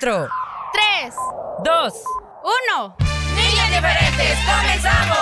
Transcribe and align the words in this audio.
4, 0.00 0.28
3, 1.02 1.14
2, 1.64 1.92
1. 2.76 2.96
Niñas 3.34 3.68
diferentes, 3.68 4.38
comenzamos. 4.46 5.18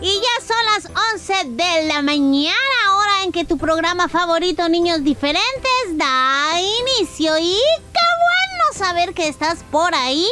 Y 0.00 0.20
ya 0.20 0.44
son 0.44 0.64
las 0.64 0.88
11 1.14 1.32
de 1.50 1.86
la 1.86 2.02
mañana, 2.02 2.56
hora 2.96 3.22
en 3.24 3.30
que 3.30 3.44
tu 3.44 3.56
programa 3.56 4.08
favorito 4.08 4.68
Niños 4.68 5.04
Diferentes 5.04 5.96
da 5.96 6.60
inicio. 6.60 7.38
Y 7.38 7.56
qué 7.92 8.06
bueno 8.18 8.64
saber 8.74 9.14
que 9.14 9.28
estás 9.28 9.62
por 9.70 9.94
ahí. 9.94 10.26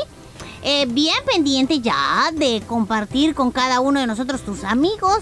Eh, 0.63 0.87
bien 0.87 1.19
pendiente 1.25 1.79
ya 1.79 2.31
de 2.33 2.65
compartir 2.67 3.37
con 3.37 3.53
cada 3.53 3.79
uno 3.79 4.01
de 4.01 4.09
nosotros 4.09 4.41
tus 4.41 4.65
amigos. 4.65 5.21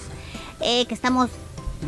Eh, 0.61 0.87
que 0.87 0.95
estamos 0.95 1.29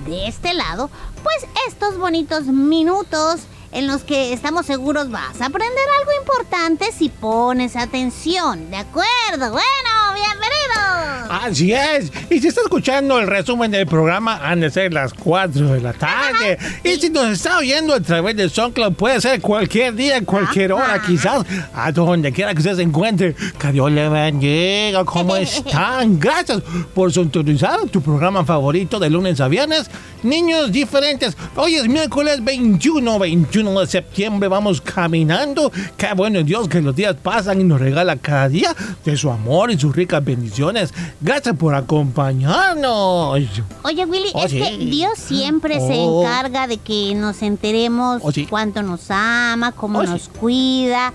de 0.07 0.27
este 0.29 0.55
lado, 0.55 0.91
pues 1.23 1.47
estos 1.69 1.99
bonitos 1.99 2.45
minutos 2.45 3.41
en 3.73 3.87
los 3.87 4.03
que 4.03 4.33
estamos 4.33 4.67
seguros 4.67 5.11
vas 5.11 5.41
a 5.41 5.47
aprender 5.47 5.85
algo 6.01 6.11
importante 6.21 6.91
si 6.93 7.09
pones 7.09 7.77
atención. 7.77 8.71
¿De 8.71 8.77
acuerdo? 8.77 9.07
Bueno, 9.53 9.91
bienvenidos. 10.15 11.31
Así 11.31 11.73
es. 11.73 12.13
Y 12.31 12.41
si 12.41 12.49
está 12.49 12.63
escuchando 12.63 13.21
el 13.21 13.29
resumen 13.29 13.71
del 13.71 13.87
programa, 13.87 14.41
han 14.43 14.61
de 14.61 14.71
ser 14.71 14.93
las 14.93 15.15
4 15.15 15.75
de 15.75 15.81
la 15.81 15.93
tarde. 15.93 16.59
Y 16.83 16.97
si 16.97 17.11
nos 17.11 17.29
está 17.31 17.59
oyendo 17.59 17.95
a 17.95 18.01
través 18.01 18.37
de 18.37 18.49
SoundCloud, 18.49 18.95
puede 18.95 19.21
ser 19.21 19.41
cualquier 19.41 19.95
día, 19.95 20.21
cualquier 20.25 20.73
hora, 20.73 21.01
quizás, 21.07 21.45
a 21.73 21.93
donde 21.93 22.33
quiera 22.33 22.53
que 22.53 22.59
usted 22.59 22.75
se 22.75 22.83
encuentre. 22.83 23.37
Que 23.59 23.71
Dios 23.71 23.93
le 23.93 24.09
bendiga. 24.09 25.05
¿Cómo 25.05 25.37
están? 25.37 26.19
Gracias 26.19 26.61
por 26.93 27.13
sintonizar 27.13 27.87
tu 27.89 28.03
programa 28.03 28.45
favorito 28.45 28.99
de 28.99 29.11
lunes 29.11 29.41
a 29.41 29.47
viernes. 29.47 29.89
Niños 30.25 30.73
diferentes. 30.73 31.37
Hoy 31.55 31.77
es 31.77 31.87
miércoles 31.89 32.43
21, 32.45 33.19
21 33.19 33.60
de 33.63 33.87
septiembre. 33.87 34.49
Vamos 34.49 34.81
caminando. 34.81 35.71
Qué 35.97 36.09
bueno 36.17 36.43
Dios 36.43 36.69
que 36.69 36.81
los 36.81 36.97
días 36.97 37.17
pasan 37.23 37.61
y 37.61 37.65
nos 37.65 37.81
regala 37.81 38.17
cada 38.17 38.49
día 38.49 38.75
de 39.05 39.17
su 39.17 39.31
amor 39.31 39.71
y 39.71 39.79
sus 39.79 39.95
ricas 39.95 40.25
bendiciones. 40.25 40.93
Gracias 41.21 41.55
por 41.57 41.75
acompañarnos. 41.75 43.39
Oye, 43.83 44.05
Willy, 44.07 44.31
Oh, 44.35 44.45
es 44.45 44.53
que 44.53 44.65
sí. 44.65 44.77
Dios 44.91 45.19
siempre 45.19 45.75
se 45.81 45.95
Oh. 45.99 46.23
encarga 46.23 46.67
de 46.67 46.79
que 46.79 47.15
nos 47.15 47.43
enteremos 47.43 48.21
Oh, 48.25 48.33
sí. 48.33 48.47
cuánto 48.49 48.83
nos 48.83 49.11
ama, 49.11 49.73
cómo 49.73 50.01
Oh, 50.01 50.05
sí. 50.05 50.09
nos 50.11 50.29
cuida. 50.29 51.13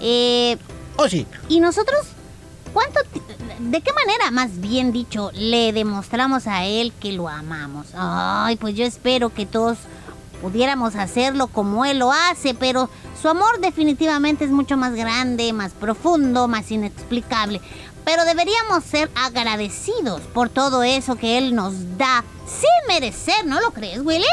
eh, 0.00 0.56
Oh, 0.96 1.08
sí. 1.08 1.26
y 1.48 1.58
nosotros, 1.60 1.98
¿cuánto, 2.72 3.00
de 3.58 3.80
qué 3.80 3.92
manera, 3.92 4.30
más 4.30 4.60
bien 4.60 4.92
dicho, 4.92 5.30
le 5.34 5.72
demostramos 5.72 6.46
a 6.46 6.64
Él 6.66 6.92
que 7.00 7.12
lo 7.12 7.28
amamos? 7.28 7.86
Ay, 7.94 8.54
pues 8.56 8.74
yo 8.76 8.84
espero 8.84 9.30
que 9.30 9.44
todos 9.46 9.78
pudiéramos 10.40 10.96
hacerlo 10.96 11.48
como 11.48 11.84
Él 11.84 11.98
lo 11.98 12.12
hace, 12.12 12.54
pero 12.54 12.88
su 13.20 13.28
amor 13.28 13.60
definitivamente 13.60 14.44
es 14.44 14.50
mucho 14.50 14.76
más 14.76 14.94
grande, 14.94 15.52
más 15.52 15.72
profundo, 15.72 16.48
más 16.48 16.70
inexplicable. 16.70 17.60
Pero 18.04 18.24
deberíamos 18.24 18.84
ser 18.84 19.10
agradecidos 19.14 20.22
por 20.32 20.48
todo 20.48 20.82
eso 20.82 21.16
que 21.16 21.38
Él 21.38 21.54
nos 21.54 21.98
da 21.98 22.24
sin 22.46 22.94
merecer, 22.94 23.46
¿no 23.46 23.60
lo 23.60 23.72
crees, 23.72 24.00
Willy? 24.00 24.24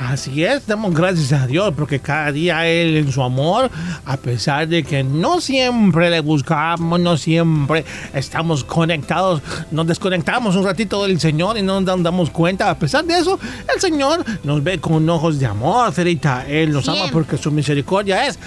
Así 0.00 0.44
es, 0.44 0.66
damos 0.66 0.94
gracias 0.94 1.32
a 1.32 1.46
Dios 1.46 1.72
porque 1.76 2.00
cada 2.00 2.32
día 2.32 2.66
Él 2.66 2.96
en 2.96 3.12
su 3.12 3.22
amor, 3.22 3.70
a 4.04 4.16
pesar 4.16 4.66
de 4.66 4.82
que 4.82 5.04
no 5.04 5.40
siempre 5.40 6.10
le 6.10 6.20
buscamos, 6.20 6.98
no 6.98 7.16
siempre 7.16 7.84
estamos 8.14 8.64
conectados, 8.64 9.42
nos 9.70 9.86
desconectamos 9.86 10.56
un 10.56 10.64
ratito 10.64 11.04
del 11.04 11.20
Señor 11.20 11.58
y 11.58 11.62
no 11.62 11.80
nos 11.80 12.02
damos 12.02 12.30
cuenta. 12.30 12.70
A 12.70 12.78
pesar 12.78 13.04
de 13.04 13.18
eso, 13.18 13.38
el 13.72 13.80
Señor 13.80 14.24
nos 14.44 14.62
ve 14.62 14.78
con 14.80 15.08
ojos 15.08 15.38
de 15.38 15.46
amor, 15.46 15.92
Ferita. 15.92 16.46
Él 16.48 16.72
nos 16.72 16.88
ama 16.88 17.04
porque 17.12 17.36
su 17.36 17.50
misericordia 17.50 18.26
es 18.26 18.38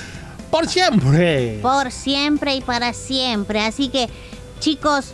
por 0.49 0.67
siempre. 0.67 1.59
por 1.61 1.91
siempre 1.91 2.55
y 2.55 2.61
para 2.61 2.93
siempre. 2.93 3.61
Así 3.61 3.89
que, 3.89 4.09
chicos, 4.59 5.13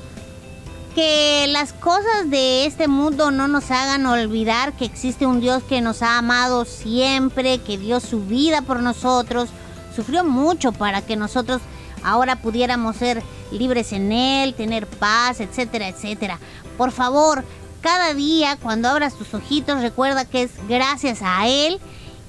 que 0.96 1.48
las 1.50 1.74
cosas 1.74 2.30
de 2.30 2.66
este 2.66 2.88
mundo 2.88 3.32
no 3.32 3.48
nos 3.48 3.72
hagan 3.72 4.06
olvidar 4.06 4.74
que 4.74 4.86
existe 4.86 5.26
un 5.26 5.40
Dios 5.40 5.64
que 5.64 5.82
nos 5.82 6.02
ha 6.02 6.18
amado 6.18 6.66
siempre, 6.66 7.60
que 7.60 7.78
dio 7.78 8.00
su 8.00 8.26
vida 8.26 8.62
por 8.62 8.82
nosotros, 8.82 9.50
sufrió 9.96 10.24
mucho 10.24 10.72
para 10.72 11.02
que 11.02 11.16
nosotros 11.16 11.62
ahora 12.04 12.42
pudiéramos 12.42 12.98
ser 12.98 13.24
libres 13.52 13.94
en 13.94 14.12
Él, 14.12 14.54
tener 14.54 14.88
paz, 14.88 15.40
etcétera, 15.40 15.88
etcétera. 15.88 16.40
Por 16.78 16.92
favor, 16.92 17.44
cada 17.82 18.14
día 18.14 18.58
cuando 18.62 18.90
abras 18.90 19.16
tus 19.16 19.34
ojitos 19.34 19.82
recuerda 19.82 20.26
que 20.26 20.44
es 20.44 20.52
gracias 20.68 21.20
a 21.22 21.48
Él 21.48 21.80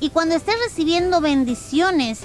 y 0.00 0.10
cuando 0.10 0.34
estés 0.34 0.56
recibiendo 0.66 1.20
bendiciones, 1.20 2.20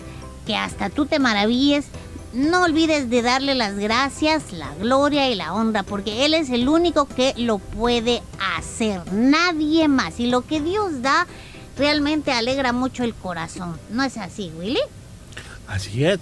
que 0.45 0.55
hasta 0.55 0.89
tú 0.89 1.05
te 1.05 1.19
maravilles, 1.19 1.85
no 2.33 2.63
olvides 2.63 3.09
de 3.09 3.21
darle 3.21 3.55
las 3.55 3.75
gracias, 3.77 4.51
la 4.51 4.73
gloria 4.75 5.29
y 5.29 5.35
la 5.35 5.53
honra, 5.53 5.83
porque 5.83 6.25
Él 6.25 6.33
es 6.33 6.49
el 6.49 6.67
único 6.67 7.07
que 7.07 7.33
lo 7.37 7.57
puede 7.57 8.21
hacer, 8.57 9.01
nadie 9.11 9.87
más. 9.87 10.19
Y 10.19 10.27
lo 10.27 10.41
que 10.41 10.61
Dios 10.61 11.01
da 11.01 11.27
realmente 11.77 12.31
alegra 12.31 12.73
mucho 12.73 13.03
el 13.03 13.13
corazón. 13.13 13.77
¿No 13.91 14.03
es 14.03 14.17
así, 14.17 14.51
Willy? 14.57 14.79
Así 15.67 16.03
es. 16.03 16.19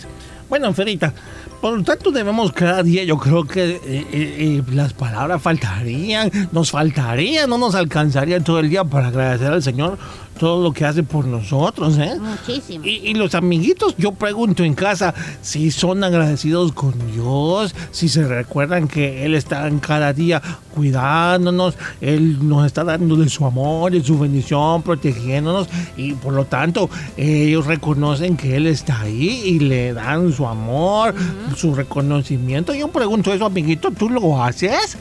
Bueno, 0.49 0.73
Ferita, 0.73 1.13
por 1.59 1.77
lo 1.77 1.83
tanto 1.83 2.11
debemos 2.11 2.51
cada 2.51 2.83
día, 2.83 3.03
yo 3.03 3.17
creo 3.17 3.45
que 3.45 3.71
eh, 3.71 3.79
eh, 3.85 4.07
eh, 4.11 4.63
las 4.71 4.93
palabras 4.93 5.41
faltarían, 5.41 6.31
nos 6.51 6.69
faltarían, 6.71 7.49
no 7.49 7.57
nos 7.57 7.73
alcanzaría 7.73 8.39
todo 8.39 8.59
el 8.59 8.69
día 8.69 8.83
para 8.83 9.07
agradecer 9.07 9.51
al 9.51 9.63
Señor 9.63 9.97
todo 10.37 10.61
lo 10.63 10.73
que 10.73 10.85
hace 10.85 11.03
por 11.03 11.25
nosotros, 11.25 11.97
¿eh? 11.97 12.19
Muchísimo. 12.19 12.85
Y, 12.85 13.09
y 13.09 13.13
los 13.13 13.35
amiguitos, 13.35 13.95
yo 13.97 14.11
pregunto 14.11 14.63
en 14.63 14.73
casa 14.73 15.13
si 15.41 15.71
son 15.71 16.03
agradecidos 16.03 16.71
con 16.73 16.93
Dios, 17.11 17.73
si 17.91 18.09
se 18.09 18.27
recuerdan 18.27 18.87
que 18.87 19.25
Él 19.25 19.35
está 19.35 19.67
en 19.67 19.79
cada 19.79 20.13
día 20.13 20.41
cuidándonos, 20.73 21.75
Él 22.01 22.47
nos 22.47 22.65
está 22.65 22.83
dando 22.83 23.15
de 23.15 23.29
su 23.29 23.45
amor, 23.45 23.91
de 23.91 24.03
su 24.03 24.19
bendición, 24.19 24.81
protegiéndonos 24.81 25.67
y 25.97 26.13
por 26.13 26.33
lo 26.33 26.45
tanto 26.45 26.89
ellos 27.17 27.65
reconocen 27.65 28.37
que 28.37 28.55
Él 28.55 28.67
está 28.67 29.01
ahí 29.01 29.41
y 29.45 29.59
le 29.59 29.93
dan 29.93 30.31
su 30.33 30.45
amor, 30.45 31.15
su 31.55 31.73
reconocimiento. 31.73 32.73
Yo 32.73 32.89
pregunto 32.89 33.33
eso, 33.33 33.45
amiguito, 33.45 33.91
¿tú 33.91 34.09
lo 34.09 34.43
haces? 34.43 34.97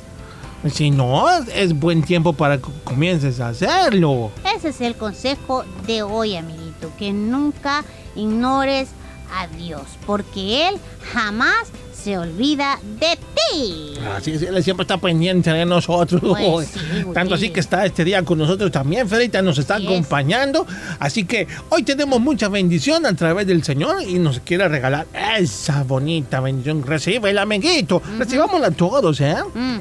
Si 0.71 0.91
no, 0.91 1.27
es 1.55 1.79
buen 1.79 2.03
tiempo 2.03 2.33
para 2.33 2.59
que 2.59 2.69
comiences 2.85 3.41
a 3.41 3.49
hacerlo. 3.49 4.31
Ese 4.57 4.71
es 4.71 4.81
el 4.81 4.95
consejo 4.95 5.65
de 5.87 6.03
hoy, 6.03 6.37
amiguito, 6.37 6.91
que 6.99 7.13
nunca 7.13 7.85
ignores 8.17 8.89
a 9.37 9.47
Dios, 9.47 9.83
porque 10.07 10.69
Él 10.69 10.77
jamás 11.13 11.69
se 12.05 12.19
olvida 12.19 12.79
de 13.01 13.17
ti. 13.17 13.95
Así 14.15 14.33
es, 14.33 14.43
él 14.43 14.63
siempre 14.63 14.83
está 14.83 14.99
pendiente 14.99 15.51
de 15.51 15.65
nosotros. 15.65 16.21
Pues 16.23 16.69
sí. 16.69 16.81
Tanto 17.15 17.35
así 17.35 17.49
que 17.49 17.61
está 17.61 17.87
este 17.87 18.05
día 18.05 18.23
con 18.23 18.37
nosotros 18.37 18.71
también, 18.71 19.09
Ferita, 19.09 19.41
nos 19.41 19.57
está 19.57 19.77
Así 19.77 19.85
es. 19.87 19.91
acompañando. 19.91 20.67
Así 20.99 21.25
que 21.25 21.49
hoy 21.71 21.83
tenemos 21.83 22.21
mucha 22.21 22.49
bendición 22.49 23.07
a 23.07 23.17
través 23.17 23.47
del 23.47 23.65
Señor 23.65 24.03
y 24.03 24.19
nos 24.19 24.41
quiere 24.41 24.69
regalar 24.69 25.07
esa 25.39 25.83
bonita 25.83 26.41
bendición. 26.41 26.83
Recibe 26.83 27.31
el 27.31 27.39
amiguito. 27.39 28.03
Recibámosla 28.19 28.71
todos, 28.73 29.19
¿eh? 29.23 29.37
Mm. 29.55 29.79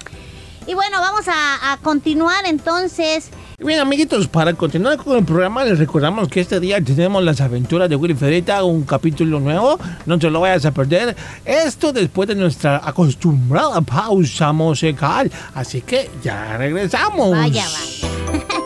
Y 0.67 0.73
bueno, 0.73 0.99
vamos 0.99 1.27
a, 1.27 1.73
a 1.73 1.77
continuar 1.77 2.45
entonces. 2.45 3.29
Bien, 3.59 3.79
amiguitos, 3.79 4.27
para 4.27 4.53
continuar 4.53 4.97
con 4.97 5.17
el 5.17 5.23
programa, 5.25 5.63
les 5.63 5.79
recordamos 5.79 6.27
que 6.27 6.41
este 6.41 6.59
día 6.59 6.81
tenemos 6.83 7.23
las 7.23 7.39
aventuras 7.39 7.89
de 7.89 7.95
Willy 7.95 8.13
Ferita, 8.13 8.63
un 8.63 8.83
capítulo 8.83 9.39
nuevo. 9.39 9.79
No 10.05 10.19
te 10.19 10.29
lo 10.29 10.41
vayas 10.41 10.65
a 10.65 10.71
perder. 10.71 11.15
Esto 11.45 11.93
después 11.93 12.27
de 12.27 12.35
nuestra 12.35 12.81
acostumbrada 12.83 13.79
pausa 13.81 14.51
musical. 14.51 15.31
Así 15.55 15.81
que 15.81 16.09
ya 16.23 16.57
regresamos. 16.57 17.31
Vaya, 17.31 17.63
vaya. 17.63 18.53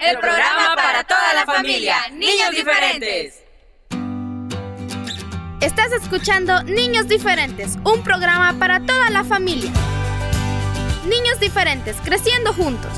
El 0.00 0.18
programa 0.18 0.74
para 0.74 1.04
toda 1.04 1.34
la 1.34 1.44
familia, 1.44 1.96
niños 2.12 2.50
diferentes. 2.52 3.42
Estás 5.60 5.92
escuchando 5.92 6.62
Niños 6.62 7.08
Diferentes, 7.08 7.76
un 7.84 8.02
programa 8.02 8.58
para 8.58 8.80
toda 8.80 9.10
la 9.10 9.22
familia. 9.22 9.70
Niños 11.04 11.38
diferentes, 11.40 11.96
creciendo 12.02 12.54
juntos. 12.54 12.90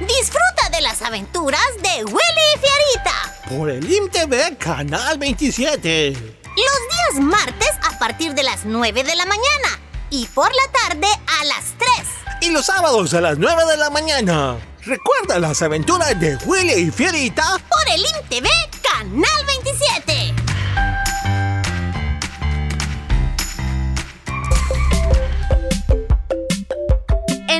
Disfruta 0.00 0.68
de 0.70 0.82
las 0.82 1.00
aventuras 1.00 1.66
de 1.82 2.04
Willy 2.04 2.46
y 2.54 2.58
Fiarita. 2.58 3.48
Por 3.48 3.70
el 3.70 3.90
IMTV 3.90 4.58
Canal 4.58 5.16
27. 5.16 6.40
Los 6.56 7.16
días 7.16 7.24
martes 7.24 7.70
partir 8.00 8.34
de 8.34 8.42
las 8.42 8.64
9 8.64 9.04
de 9.04 9.14
la 9.14 9.26
mañana 9.26 9.78
y 10.08 10.26
por 10.28 10.50
la 10.50 10.72
tarde 10.72 11.06
a 11.06 11.44
las 11.44 11.74
3. 11.78 12.48
Y 12.48 12.50
los 12.50 12.64
sábados 12.64 13.12
a 13.12 13.20
las 13.20 13.36
9 13.36 13.66
de 13.66 13.76
la 13.76 13.90
mañana. 13.90 14.56
Recuerda 14.86 15.38
las 15.38 15.60
aventuras 15.60 16.18
de 16.18 16.36
Willy 16.46 16.88
y 16.88 16.90
Fierita. 16.90 17.58
Por 17.68 17.94
el 17.94 18.00
IMTV 18.00 18.48
Canal 18.82 19.46
27. 19.46 20.39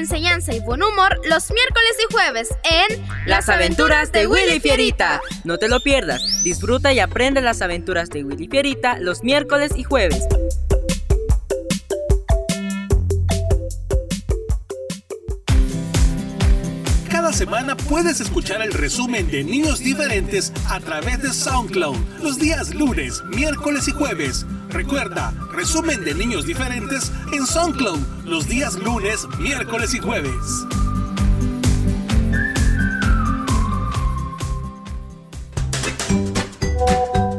Enseñanza 0.01 0.55
y 0.55 0.61
buen 0.61 0.83
humor 0.83 1.21
los 1.29 1.51
miércoles 1.51 1.93
y 2.03 2.13
jueves 2.15 2.49
en 2.65 3.05
Las 3.27 3.51
aventuras 3.51 4.11
de 4.13 4.27
Willy 4.27 4.59
Fierita. 4.59 5.21
No 5.45 5.59
te 5.59 5.69
lo 5.69 5.79
pierdas. 5.81 6.23
Disfruta 6.43 6.91
y 6.95 7.01
aprende 7.01 7.43
las 7.43 7.61
aventuras 7.61 8.09
de 8.09 8.25
Willy 8.25 8.49
Fierita 8.49 8.99
los 8.99 9.23
miércoles 9.23 9.73
y 9.77 9.85
jueves. 9.85 10.27
Cada 17.11 17.35
semana 17.35 17.77
puedes 17.77 18.23
escuchar 18.23 18.63
el 18.63 18.73
resumen 18.73 19.31
de 19.31 19.45
Niños 19.45 19.81
Diferentes 19.81 20.51
a 20.71 20.81
través 20.81 21.21
de 21.21 21.31
SoundCloud 21.31 21.99
los 22.23 22.39
días 22.39 22.75
lunes, 22.75 23.23
miércoles 23.25 23.87
y 23.87 23.93
jueves. 23.93 24.47
Recuerda, 24.71 25.33
resumen 25.53 26.05
de 26.05 26.15
niños 26.15 26.47
diferentes 26.47 27.11
en 27.33 27.47
SoundCloud 27.47 27.99
los 28.25 28.47
días 28.49 28.75
lunes, 28.75 29.27
miércoles 29.39 29.95
y 29.95 29.99
jueves. 29.99 30.33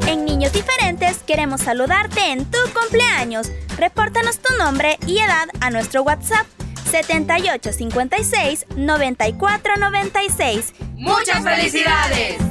En 0.08 0.26
Niños 0.26 0.52
Diferentes 0.52 1.24
queremos 1.26 1.62
saludarte 1.62 2.32
en 2.32 2.46
tu 2.46 2.58
cumpleaños. 2.78 3.50
Repórtanos 3.78 4.40
tu 4.40 4.54
nombre 4.58 4.98
y 5.08 5.20
edad 5.20 5.48
a 5.62 5.70
nuestro 5.70 6.04
WhatsApp 6.04 6.46
7856 6.92 8.66
9496. 8.76 10.74
¡Muchas 10.98 11.44
felicidades! 11.44 12.51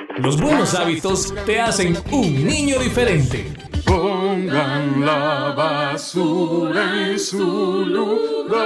Los 0.17 0.39
buenos 0.39 0.73
hábitos 0.75 1.33
te 1.45 1.59
hacen 1.59 1.97
un 2.11 2.45
niño 2.45 2.79
diferente. 2.79 3.53
Pongan 3.85 5.05
la 5.05 5.53
basura 5.55 7.07
en 7.07 7.19
su 7.19 7.85
lugar. 7.85 8.61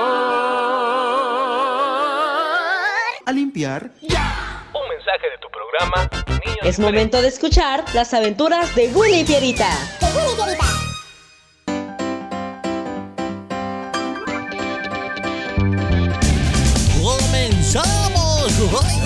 A 3.25 3.31
limpiar. 3.31 3.91
Un 4.01 4.89
mensaje 4.89 5.29
de 5.29 5.37
tu 5.39 5.47
programa. 5.49 6.09
Niños 6.45 6.59
Es 6.63 6.79
momento 6.79 7.21
de 7.21 7.27
escuchar 7.27 7.83
las 7.93 8.13
aventuras 8.13 8.73
de 8.75 8.87
Willy 8.89 9.19
y 9.19 9.23
Pierita. 9.23 9.69
¡Comenzamos! 17.01 19.04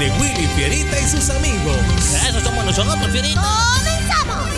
De 0.00 0.10
Willy 0.12 0.46
Fierita 0.56 0.98
y 0.98 1.02
sus 1.02 1.28
amigos. 1.28 1.76
Eso 2.26 2.40
somos 2.40 2.64
nosotros, 2.64 3.06
Fierita. 3.10 3.42
¡Comenzamos! 3.76 4.48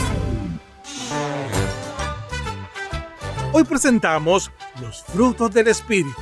Hoy 3.52 3.64
presentamos 3.64 4.52
los 4.80 5.02
frutos 5.02 5.50
del 5.50 5.66
espíritu. 5.66 6.14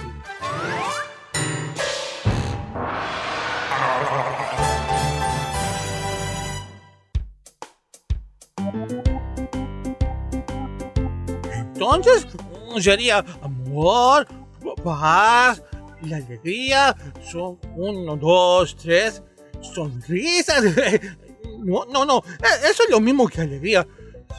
Entonces, 11.75 12.27
sería 12.81 13.23
amor, 13.43 14.27
paz 14.83 15.63
y 16.03 16.13
alegría. 16.13 16.97
Son 17.31 17.59
uno, 17.77 18.17
dos, 18.17 18.77
tres. 18.77 19.23
Sonrisas. 19.75 20.63
No, 21.63 21.85
no, 21.85 22.07
no. 22.07 22.23
e- 22.27 22.71
Eso 22.71 22.85
es 22.85 22.89
lo 22.91 23.01
mismo 23.01 23.29
que 23.29 23.43
alegría. 23.43 23.87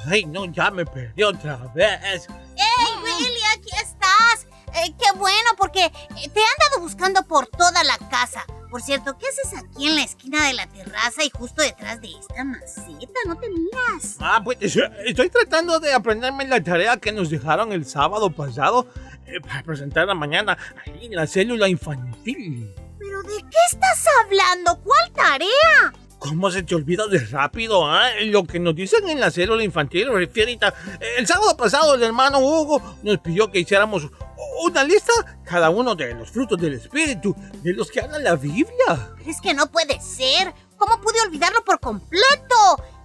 Ay, 0.08 0.26
no, 0.26 0.46
ya 0.46 0.72
me 0.72 0.86
perdí 0.86 1.22
otra 1.22 1.58
vez. 1.76 2.26
¡Ey, 2.56 3.04
Willy, 3.04 3.40
aquí 3.56 3.70
estás! 3.76 4.48
Eh, 4.74 4.92
qué 4.98 5.18
bueno, 5.20 5.50
porque 5.56 5.86
eh, 5.86 5.92
te 6.34 6.40
he 6.40 6.44
andado 6.44 6.80
buscando 6.82 7.22
por 7.28 7.46
toda 7.46 7.84
la 7.84 7.98
casa. 8.10 8.44
Por 8.72 8.82
cierto, 8.82 9.18
¿qué 9.20 9.28
haces 9.28 9.54
aquí 9.60 9.88
en 9.90 9.98
la 9.98 10.04
esquina 10.04 10.48
de 10.48 10.54
la 10.54 10.66
terraza 10.66 11.24
y 11.24 11.30
justo 11.30 11.62
detrás 11.62 12.02
de 12.02 12.08
esta 12.08 12.44
maceta? 12.44 13.20
No 13.28 13.36
te 13.38 13.50
miras. 13.50 14.16
Ah, 14.20 14.42
pues 14.44 14.58
estoy 15.06 15.30
tratando 15.30 15.80
de 15.80 15.94
aprenderme 15.94 16.48
la 16.48 16.64
tarea 16.64 16.98
que 16.98 17.12
nos 17.12 17.30
dejaron 17.30 17.72
el 17.74 17.86
sábado 17.86 18.32
pasado 18.32 18.88
eh, 18.96 19.11
para 19.40 19.64
presentarla 19.64 20.14
mañana 20.14 20.58
ahí 20.86 21.06
en 21.06 21.16
la 21.16 21.28
célula 21.28 21.68
infantil. 21.70 22.74
¿Pero 23.00 23.24
de 23.24 23.38
qué 23.38 23.58
estás 23.72 24.06
hablando? 24.26 24.80
¿Cuál 24.84 25.12
tarea? 25.14 25.94
¿Cómo 26.20 26.52
se 26.52 26.62
te 26.62 26.76
olvida 26.76 27.08
de 27.08 27.18
rápido? 27.18 27.88
ah? 27.90 28.10
Lo 28.26 28.44
que 28.44 28.60
nos 28.60 28.76
dicen 28.76 29.10
en 29.10 29.20
la 29.20 29.32
célula 29.32 29.64
infantil, 29.64 30.08
Fierita. 30.32 30.72
El 31.18 31.26
sábado 31.26 31.58
pasado 31.58 31.96
el 31.96 32.04
hermano 32.04 32.38
Hugo 32.40 32.98
nos 33.02 33.18
pidió 33.20 33.52
que 33.52 33.60
hiciéramos 33.60 34.08
una 34.64 34.84
lista, 34.84 35.12
cada 35.44 35.72
uno 35.72 35.96
de 35.96 36.14
los 36.14 36.30
frutos 36.30 36.60
del 36.60 36.76
espíritu, 36.76 37.36
de 37.64 37.74
los 37.74 37.90
que 37.90 38.02
habla 38.02 38.20
la 38.20 38.36
Biblia. 38.36 39.14
Pero 39.18 39.32
es 39.32 39.42
que 39.42 39.54
no 39.56 39.72
puede 39.72 40.00
ser. 40.00 40.54
¿Cómo 40.78 41.02
pude 41.02 41.20
olvidarlo 41.26 41.64
por 41.64 41.80
completo? 41.80 42.56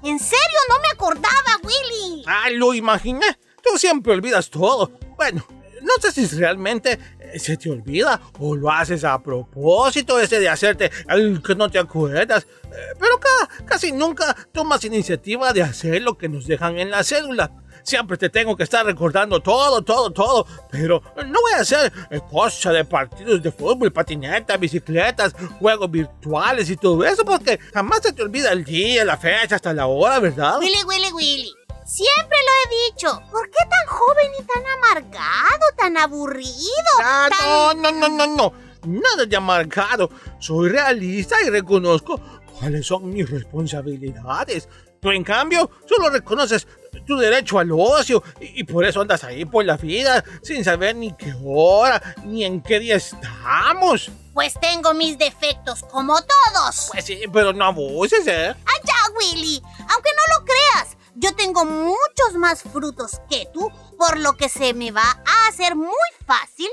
En 0.02 0.18
serio, 0.18 0.58
no 0.68 0.78
me 0.80 0.88
acordaba, 0.92 1.58
Willy. 1.62 2.22
Ah, 2.26 2.50
lo 2.50 2.74
imaginé. 2.74 3.38
Tú 3.62 3.78
siempre 3.78 4.12
olvidas 4.12 4.50
todo. 4.50 4.92
Bueno, 5.16 5.46
no 5.82 5.90
sé 6.00 6.12
si 6.12 6.26
realmente 6.36 6.98
eh, 7.20 7.38
se 7.38 7.56
te 7.56 7.70
olvida 7.70 8.20
o 8.38 8.54
lo 8.56 8.70
haces 8.70 9.04
a 9.04 9.22
propósito 9.22 10.18
ese 10.20 10.40
de 10.40 10.48
hacerte 10.48 10.90
el 11.08 11.42
que 11.42 11.54
no 11.54 11.70
te 11.70 11.78
acuerdas. 11.78 12.46
Eh, 12.64 12.94
Pero 12.98 13.18
ca- 13.18 13.64
casi 13.64 13.92
nunca 13.92 14.34
tomas 14.52 14.84
iniciativa 14.84 15.52
de 15.52 15.62
hacer 15.62 16.02
lo 16.02 16.16
que 16.16 16.28
nos 16.28 16.46
dejan 16.46 16.78
en 16.78 16.90
la 16.90 17.02
célula. 17.04 17.50
Siempre 17.82 18.16
te 18.16 18.28
tengo 18.30 18.56
que 18.56 18.64
estar 18.64 18.84
recordando 18.84 19.40
todo, 19.40 19.80
todo, 19.82 20.10
todo. 20.10 20.44
Pero 20.72 21.00
no 21.16 21.40
voy 21.40 21.52
a 21.56 21.60
hacer 21.60 21.92
eh, 22.10 22.20
cosas 22.28 22.72
de 22.74 22.84
partidos 22.84 23.40
de 23.42 23.52
fútbol, 23.52 23.92
patineta, 23.92 24.56
bicicletas, 24.56 25.34
juegos 25.60 25.88
virtuales 25.90 26.68
y 26.68 26.76
todo 26.76 27.04
eso 27.04 27.24
porque 27.24 27.60
jamás 27.72 28.00
se 28.02 28.12
te 28.12 28.22
olvida 28.22 28.50
el 28.50 28.64
día, 28.64 29.04
la 29.04 29.16
fecha, 29.16 29.54
hasta 29.56 29.72
la 29.72 29.86
hora, 29.86 30.18
¿verdad? 30.18 30.58
Willy, 30.58 30.82
Willy, 30.84 31.12
Willy. 31.12 31.52
Siempre 31.86 32.36
lo 32.44 32.52
he 32.52 32.90
dicho. 32.90 33.22
¿Por 33.30 33.48
qué 33.48 33.64
tan 33.70 33.86
joven 33.86 34.32
y 34.40 34.42
tan 34.42 34.66
amargado, 34.66 35.64
tan 35.76 35.96
aburrido? 35.96 36.52
Ah, 37.00 37.28
tan... 37.30 37.80
no, 37.80 37.92
no, 37.92 38.08
no, 38.08 38.08
no, 38.08 38.26
no. 38.26 38.52
Nada 38.86 39.24
de 39.24 39.36
amargado. 39.36 40.10
Soy 40.40 40.70
realista 40.70 41.36
y 41.46 41.50
reconozco 41.50 42.20
cuáles 42.58 42.86
son 42.86 43.10
mis 43.10 43.30
responsabilidades. 43.30 44.68
Tú, 45.00 45.10
en 45.12 45.22
cambio, 45.22 45.70
solo 45.88 46.10
reconoces 46.10 46.66
tu 47.06 47.16
derecho 47.16 47.60
al 47.60 47.70
ocio 47.70 48.22
y, 48.40 48.60
y 48.60 48.64
por 48.64 48.84
eso 48.84 49.00
andas 49.00 49.22
ahí 49.22 49.44
por 49.44 49.64
la 49.64 49.76
vida 49.76 50.24
sin 50.42 50.64
saber 50.64 50.96
ni 50.96 51.14
qué 51.14 51.34
hora 51.44 52.02
ni 52.24 52.44
en 52.44 52.62
qué 52.62 52.80
día 52.80 52.96
estamos. 52.96 54.10
Pues 54.34 54.54
tengo 54.60 54.92
mis 54.92 55.16
defectos, 55.18 55.82
como 55.84 56.16
todos. 56.16 56.88
Pues 56.90 57.04
sí, 57.04 57.22
pero 57.32 57.52
no 57.52 57.66
abuses, 57.66 58.26
¿eh? 58.26 58.48
Allá, 58.48 59.14
Willy. 59.18 59.62
Aunque 59.78 60.10
no 60.10 60.38
lo 60.38 60.44
creas, 60.44 60.95
yo 61.16 61.34
tengo 61.34 61.64
muchos 61.64 62.34
más 62.38 62.62
frutos 62.62 63.20
que 63.28 63.48
tú, 63.52 63.70
por 63.98 64.18
lo 64.18 64.34
que 64.34 64.48
se 64.48 64.74
me 64.74 64.90
va 64.90 65.02
a 65.02 65.48
hacer 65.48 65.74
muy 65.74 65.90
fácil 66.26 66.68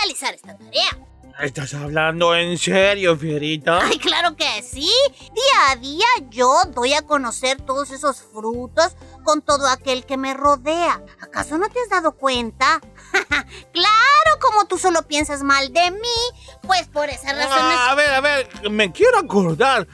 realizar 0.00 0.34
esta 0.34 0.56
tarea. 0.56 1.06
¿Estás 1.40 1.74
hablando 1.74 2.34
en 2.34 2.56
serio, 2.56 3.14
Fierita? 3.14 3.80
Ay, 3.82 3.98
claro 3.98 4.36
que 4.36 4.62
sí. 4.62 4.90
Día 5.34 5.70
a 5.70 5.76
día 5.76 6.06
yo 6.30 6.62
doy 6.74 6.94
a 6.94 7.02
conocer 7.02 7.60
todos 7.60 7.90
esos 7.90 8.22
frutos 8.22 8.96
con 9.22 9.42
todo 9.42 9.68
aquel 9.68 10.06
que 10.06 10.16
me 10.16 10.32
rodea. 10.32 11.02
¿Acaso 11.20 11.58
no 11.58 11.68
te 11.68 11.78
has 11.80 11.90
dado 11.90 12.12
cuenta? 12.12 12.80
claro, 13.72 14.38
como 14.40 14.66
tú 14.66 14.78
solo 14.78 15.02
piensas 15.02 15.42
mal 15.42 15.74
de 15.74 15.90
mí, 15.90 16.58
pues 16.62 16.88
por 16.88 17.10
esa 17.10 17.34
razón... 17.34 17.58
Ah, 17.60 17.90
a 17.90 17.94
ver, 17.94 18.14
a 18.14 18.20
ver, 18.22 18.70
me 18.70 18.90
quiero 18.90 19.18
acordar. 19.18 19.86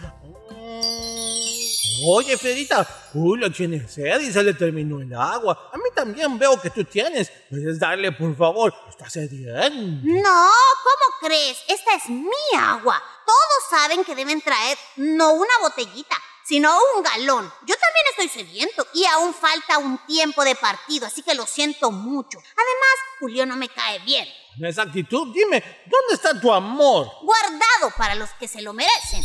Oye, 2.05 2.37
Fierita, 2.37 2.85
Julio 3.13 3.51
tiene 3.53 3.87
sed 3.87 4.21
y 4.21 4.33
se 4.33 4.43
le 4.43 4.55
terminó 4.55 5.01
el 5.01 5.15
agua. 5.15 5.71
A 5.73 5.77
mí 5.77 5.85
también 5.95 6.39
veo 6.39 6.61
que 6.61 6.71
tú 6.71 6.85
tienes. 6.85 7.31
¿Puedes 7.51 7.79
darle, 7.79 8.13
por 8.13 8.37
favor? 8.37 8.75
Está 8.89 9.09
sediento. 9.09 10.01
No, 10.03 10.51
¿cómo 10.83 11.29
crees? 11.29 11.59
Esta 11.69 11.95
es 11.95 12.09
mi 12.09 12.59
agua. 12.59 13.03
Todos 13.27 13.71
saben 13.81 14.05
que 14.05 14.15
deben 14.15 14.41
traer 14.41 14.77
no 14.97 15.35
una 15.35 15.59
botellita, 15.61 16.17
sino 16.45 16.77
un 16.97 17.03
galón. 17.03 17.53
Yo 17.67 17.75
también 17.77 18.07
estoy 18.11 18.29
sediento 18.29 18.87
y 18.95 19.05
aún 19.07 19.33
falta 19.35 19.79
un 19.79 19.99
tiempo 20.07 20.45
de 20.45 20.57
partido, 20.57 21.07
así 21.07 21.23
que 21.23 21.35
lo 21.35 21.47
siento 21.47 21.91
mucho. 21.91 22.39
Además, 22.39 22.95
Julio 23.21 23.47
no 23.47 23.57
me 23.57 23.69
cae 23.69 24.01
bien. 24.01 24.27
Con 24.57 24.67
esa 24.67 24.83
actitud, 24.83 25.33
dime, 25.35 25.63
¿dónde 25.87 26.15
está 26.15 26.39
tu 26.39 26.53
amor? 26.53 27.11
Guardado 27.23 27.97
para 27.97 28.15
los 28.15 28.31
que 28.35 28.49
se 28.49 28.61
lo 28.61 28.73
merecen. 28.73 29.23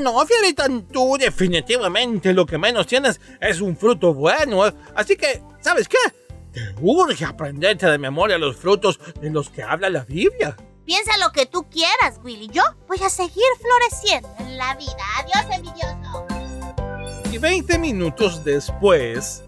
No, 0.00 0.24
Fierita, 0.26 0.66
tú 0.92 1.16
definitivamente 1.18 2.32
lo 2.32 2.46
que 2.46 2.58
menos 2.58 2.86
tienes 2.86 3.20
es 3.40 3.60
un 3.60 3.76
fruto 3.76 4.14
bueno. 4.14 4.66
¿eh? 4.66 4.72
Así 4.94 5.16
que, 5.16 5.42
¿sabes 5.60 5.88
qué? 5.88 5.98
te 6.52 6.74
urge 6.80 7.24
aprenderte 7.24 7.86
de 7.86 7.98
memoria 7.98 8.38
los 8.38 8.56
frutos 8.56 8.98
de 9.20 9.30
los 9.30 9.50
que 9.50 9.62
habla 9.62 9.88
la 9.88 10.04
Biblia. 10.04 10.56
Piensa 10.84 11.16
lo 11.18 11.30
que 11.32 11.46
tú 11.46 11.68
quieras, 11.70 12.20
Willy. 12.24 12.48
Yo 12.48 12.62
voy 12.88 12.98
a 13.04 13.08
seguir 13.08 13.44
floreciendo 13.60 14.28
en 14.40 14.56
la 14.56 14.74
vida. 14.74 14.96
Adiós, 15.18 15.56
envidioso. 15.56 16.26
Y 17.30 17.38
20 17.38 17.78
minutos 17.78 18.44
después... 18.44 19.44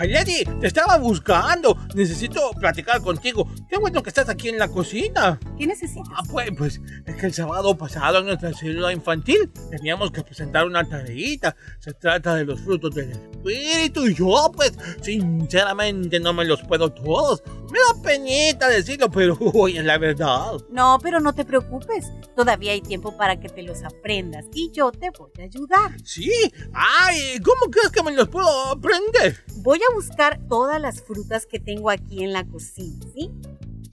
Ay, 0.00 0.10
Lady, 0.10 0.44
te 0.60 0.68
estaba 0.68 0.96
buscando. 0.98 1.76
Necesito 1.92 2.52
platicar 2.52 3.02
contigo. 3.02 3.48
Qué 3.68 3.76
bueno 3.76 4.02
que 4.02 4.08
estás 4.08 4.30
aquí 4.30 4.48
en 4.48 4.58
la 4.58 4.68
cocina. 4.68 5.38
¿Qué 5.58 5.66
necesitas? 5.66 6.08
Ah, 6.16 6.22
pues, 6.30 6.50
pues 6.56 6.80
es 7.04 7.16
que 7.16 7.26
el 7.26 7.34
sábado 7.34 7.76
pasado 7.76 8.18
en 8.20 8.26
nuestra 8.26 8.54
célula 8.54 8.94
infantil 8.94 9.50
teníamos 9.70 10.10
que 10.10 10.22
presentar 10.22 10.66
una 10.66 10.88
tareita. 10.88 11.54
Se 11.78 11.92
trata 11.92 12.34
de 12.34 12.46
los 12.46 12.60
frutos 12.60 12.94
del 12.94 13.10
espíritu 13.10 14.06
y 14.06 14.14
yo, 14.14 14.50
pues, 14.56 14.72
sinceramente 15.02 16.18
no 16.18 16.32
me 16.32 16.46
los 16.46 16.62
puedo 16.62 16.90
todos. 16.90 17.42
Me 17.70 17.78
da 17.78 18.02
penita 18.02 18.68
decirlo, 18.68 19.10
pero 19.10 19.36
hoy 19.54 19.76
es 19.76 19.84
la 19.84 19.98
verdad. 19.98 20.52
No, 20.70 20.98
pero 21.02 21.20
no 21.20 21.34
te 21.34 21.44
preocupes. 21.44 22.06
Todavía 22.34 22.72
hay 22.72 22.80
tiempo 22.80 23.18
para 23.18 23.38
que 23.38 23.50
te 23.50 23.62
los 23.62 23.82
aprendas 23.84 24.46
y 24.54 24.70
yo 24.72 24.90
te 24.92 25.10
voy 25.10 25.30
a 25.40 25.42
ayudar. 25.42 25.94
Sí. 26.04 26.30
Ay, 26.72 27.38
¿cómo 27.44 27.70
crees 27.70 27.90
que 27.90 28.02
me 28.02 28.12
los 28.12 28.28
puedo 28.28 28.48
aprender? 28.70 29.44
Voy 29.56 29.78
a 29.78 29.94
buscar 29.94 30.40
todas 30.48 30.80
las 30.80 31.02
frutas 31.02 31.44
que 31.44 31.60
tengo 31.60 31.90
aquí 31.90 32.24
en 32.24 32.32
la 32.32 32.46
cocina, 32.46 33.04
¿sí? 33.14 33.30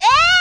¡Eh! 0.06 0.35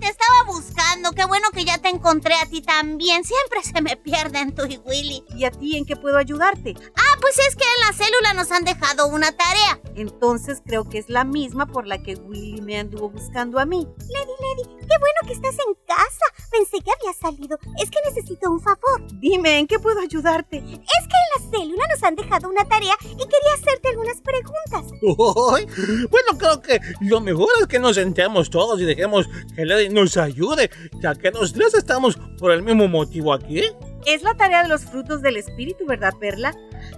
Te 0.00 0.06
estaba 0.06 0.44
buscando. 0.46 1.12
Qué 1.12 1.24
bueno 1.24 1.48
que 1.52 1.64
ya 1.64 1.78
te 1.78 1.88
encontré 1.88 2.34
a 2.34 2.46
ti 2.46 2.60
también. 2.62 3.24
Siempre 3.24 3.62
se 3.62 3.80
me 3.82 3.96
pierden 3.96 4.54
tú 4.54 4.64
y 4.66 4.76
Willy. 4.76 5.24
¿Y 5.30 5.44
a 5.44 5.50
ti 5.50 5.76
en 5.76 5.84
qué 5.84 5.96
puedo 5.96 6.18
ayudarte? 6.18 6.74
Ah, 6.94 7.16
pues 7.20 7.38
es 7.38 7.56
que 7.56 7.64
en 7.64 7.86
la 7.86 7.92
célula 7.92 8.34
nos 8.34 8.52
han 8.52 8.64
dejado 8.64 9.08
una 9.08 9.32
tarea. 9.32 9.80
Entonces 9.96 10.62
creo 10.64 10.88
que 10.88 10.98
es 10.98 11.08
la 11.08 11.24
misma 11.24 11.66
por 11.66 11.86
la 11.86 12.02
que 12.02 12.14
Willy 12.14 12.60
me 12.60 12.78
anduvo 12.78 13.10
buscando 13.10 13.58
a 13.58 13.64
mí. 13.66 13.88
Lady, 13.98 14.32
Lady, 14.40 14.76
qué 14.78 14.98
bueno 14.98 15.20
que 15.26 15.32
estás 15.32 15.56
en 15.66 15.74
casa. 15.86 16.48
Pensé 16.50 16.78
que 16.80 16.90
había 16.92 17.12
salido. 17.18 17.58
Es 17.82 17.90
que 17.90 17.98
necesito 18.06 18.50
un 18.50 18.60
favor. 18.60 19.02
Dime, 19.14 19.58
¿en 19.58 19.66
qué 19.66 19.78
puedo 19.78 20.00
ayudarte? 20.00 20.58
Es 20.58 20.62
que 20.62 20.72
en 20.74 21.44
la 21.44 21.50
célula 21.50 21.82
nos 21.92 22.02
han 22.02 22.14
dejado 22.14 22.48
una 22.48 22.64
tarea 22.68 22.94
y 23.02 23.16
quería 23.16 23.54
hacerte 23.54 23.88
algunas 23.88 24.20
preguntas. 24.20 24.84
Bueno, 26.10 26.38
creo 26.38 26.62
que 26.62 26.80
lo 27.00 27.20
mejor 27.20 27.48
es 27.60 27.66
que 27.66 27.78
nos 27.78 27.96
sentemos 27.96 28.50
todos 28.50 28.80
y 28.80 28.84
dejemos 28.84 29.26
que 29.54 29.64
Nos 29.90 30.16
ayude, 30.16 30.70
ya 31.00 31.14
que 31.14 31.30
los 31.30 31.52
tres 31.52 31.74
estamos 31.74 32.18
por 32.38 32.52
el 32.52 32.62
mismo 32.62 32.88
motivo 32.88 33.32
aquí. 33.32 33.62
Es 34.06 34.22
la 34.22 34.34
tarea 34.34 34.62
de 34.62 34.68
los 34.68 34.84
frutos 34.84 35.22
del 35.22 35.36
espíritu, 35.36 35.84
¿verdad, 35.86 36.14
Perla? 36.18 36.52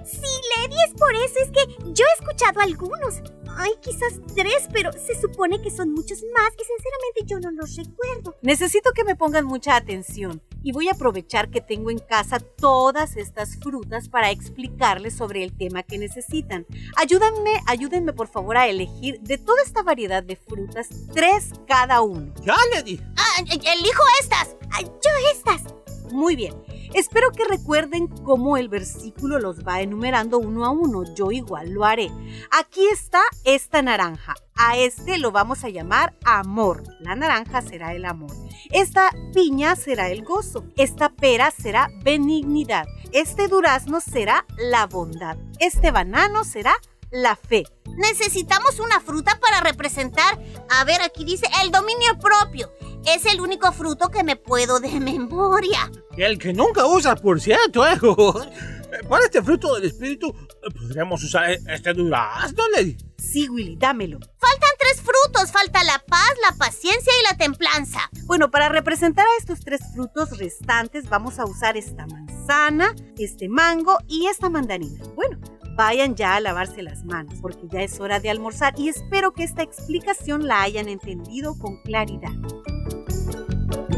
Sí, 0.04 0.20
Lady, 0.56 0.76
es 0.87 0.94
por 0.94 1.14
eso. 1.14 1.34
Es 1.42 1.50
que 1.50 1.92
yo 1.92 2.04
he 2.04 2.22
escuchado 2.22 2.60
algunos. 2.60 3.22
Ay, 3.56 3.72
quizás 3.80 4.14
tres, 4.34 4.68
pero 4.72 4.92
se 4.92 5.20
supone 5.20 5.60
que 5.60 5.70
son 5.70 5.92
muchos 5.92 6.22
más 6.34 6.52
y 6.54 6.64
sinceramente 6.64 7.25
yo 7.26 7.40
no 7.40 7.50
los 7.50 7.76
recuerdo. 7.76 8.37
Necesito 8.42 8.92
que 8.92 9.04
me 9.04 9.16
pongan 9.16 9.44
mucha 9.44 9.76
atención 9.76 10.40
y 10.62 10.73
voy 10.73 10.88
a 10.88 10.93
aprovechar 10.93 11.50
que 11.50 11.61
tengo 11.61 11.90
en 11.90 11.99
casa 11.99 12.40
todas 12.40 13.17
estas 13.17 13.57
frutas 13.57 14.09
para 14.09 14.31
explicarles 14.31 15.17
sobre 15.17 15.43
el 15.43 15.57
tema 15.57 15.83
que 15.83 15.99
necesitan. 15.99 16.67
Ayúdenme, 16.97 17.61
ayúdenme 17.67 18.12
por 18.12 18.29
favor 18.29 18.57
a 18.57 18.69
elegir 18.69 19.21
de 19.21 19.38
toda 19.38 19.62
esta 19.62 19.83
variedad 19.83 20.23
de 20.23 20.37
frutas 20.37 20.88
tres 21.14 21.50
cada 21.67 22.02
uno. 22.02 22.33
Ya, 22.45 22.57
Lady. 22.75 23.00
Ah, 23.17 23.43
elijo 23.47 24.02
estas. 24.21 24.57
Yo 24.81 25.11
estas. 25.33 25.75
Muy 26.12 26.37
bien. 26.37 26.55
Espero 26.95 27.31
que 27.33 27.45
recuerden 27.45 28.09
cómo 28.09 28.57
el 28.57 28.69
versículo 28.69 29.38
los 29.38 29.67
va 29.67 29.81
enumerando 29.81 30.38
uno 30.38 30.64
a 30.64 30.71
uno. 30.71 31.05
Yo 31.14 31.31
igual 31.31 31.71
lo 31.71 31.85
haré. 31.85 32.11
Aquí 32.50 32.87
está 32.93 33.21
esta 33.45 33.83
naranja. 33.83 34.35
A 34.57 34.76
este 34.76 35.19
lo 35.19 35.33
vamos 35.33 35.64
a 35.64 35.69
llamar 35.69 36.14
amor. 36.25 36.83
La 37.01 37.14
naranja 37.14 37.62
será 37.62 37.94
el 37.94 38.05
amor. 38.05 38.33
Esta 38.70 39.11
piña 39.33 39.77
será 39.77 40.09
el 40.09 40.25
gozo. 40.25 40.64
Esta 40.77 41.11
pera 41.11 41.51
será 41.51 41.90
benignidad. 42.03 42.87
Este 43.12 43.49
durazno 43.49 44.01
será 44.01 44.44
la 44.59 44.87
bondad. 44.87 45.37
Este 45.61 45.90
banano 45.90 46.44
será 46.44 46.75
la 47.11 47.37
fe. 47.37 47.64
Necesitamos 47.96 48.79
una 48.79 49.01
fruta 49.01 49.38
para 49.40 49.61
representar, 49.61 50.38
a 50.68 50.85
ver, 50.85 51.03
aquí 51.03 51.25
dice, 51.25 51.46
el 51.62 51.70
dominio 51.70 52.18
propio. 52.20 52.70
Es 53.06 53.26
el 53.26 53.40
único 53.40 53.72
fruto 53.72 54.08
que 54.08 54.22
me 54.22 54.36
puedo 54.36 54.80
de 54.80 55.00
memoria. 55.00 55.90
El 56.16 56.38
que 56.38 56.52
nunca 56.52 56.86
usa, 56.86 57.16
por 57.16 57.40
cierto, 57.40 57.86
¿eh? 57.86 57.98
Para 59.08 59.24
este 59.24 59.42
fruto 59.42 59.74
del 59.76 59.84
espíritu, 59.84 60.34
¿podríamos 60.78 61.22
usar 61.22 61.50
este 61.50 61.94
durazno, 61.94 62.62
Lady? 62.74 62.96
Sí, 63.16 63.48
Willy, 63.48 63.76
dámelo. 63.76 64.18
Faltan 64.38 64.70
tres 64.78 65.00
frutos. 65.00 65.52
Falta 65.52 65.84
la 65.84 65.98
paz, 66.06 66.30
la 66.48 66.56
paciencia 66.56 67.12
y 67.20 67.32
la 67.32 67.36
templanza. 67.36 68.00
Bueno, 68.24 68.50
para 68.50 68.68
representar 68.68 69.26
a 69.26 69.38
estos 69.38 69.60
tres 69.60 69.80
frutos 69.94 70.38
restantes, 70.38 71.08
vamos 71.08 71.38
a 71.38 71.44
usar 71.44 71.76
esta 71.76 72.06
manzana, 72.06 72.94
este 73.16 73.48
mango 73.48 73.98
y 74.08 74.26
esta 74.26 74.50
mandarina. 74.50 75.04
Bueno, 75.14 75.38
vayan 75.76 76.14
ya 76.14 76.37
a 76.37 76.40
lavarse 76.40 76.83
las 76.83 77.04
manos 77.04 77.35
porque 77.40 77.68
ya 77.70 77.83
es 77.83 78.00
hora 78.00 78.20
de 78.20 78.30
almorzar 78.30 78.74
y 78.78 78.88
espero 78.88 79.33
que 79.33 79.44
esta 79.44 79.62
explicación 79.62 80.46
la 80.46 80.62
hayan 80.62 80.88
entendido 80.88 81.59
con 81.59 81.80
claridad. 81.83 82.33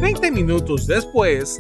20 0.01 0.31
minutos 0.33 0.87
después, 0.87 1.59